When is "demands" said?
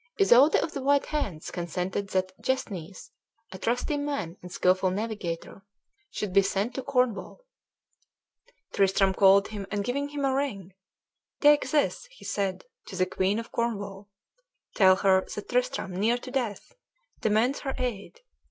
17.19-17.59